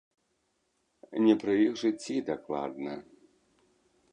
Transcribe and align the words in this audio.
Не 1.25 1.35
пры 1.43 1.53
іх 1.67 1.77
жыцці 1.81 2.17
дакладна. 2.31 2.97